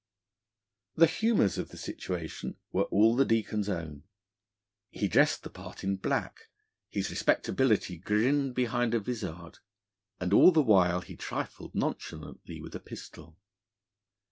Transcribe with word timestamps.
The 0.95 1.05
humours 1.05 1.59
of 1.59 1.69
the 1.69 1.77
situation 1.77 2.57
were 2.71 2.85
all 2.85 3.15
the 3.15 3.23
Deacon's 3.23 3.69
own. 3.69 4.01
He 4.89 5.07
dressed 5.07 5.43
the 5.43 5.51
part 5.51 5.83
in 5.83 5.97
black; 5.97 6.49
his 6.89 7.11
respectability 7.11 7.99
grinned 7.99 8.55
behind 8.55 8.95
a 8.95 8.99
vizard; 8.99 9.59
and 10.19 10.33
all 10.33 10.51
the 10.51 10.63
while 10.63 11.01
he 11.01 11.15
trifled 11.15 11.75
nonchalantly 11.75 12.59
with 12.59 12.73
a 12.73 12.79
pistol. 12.79 13.37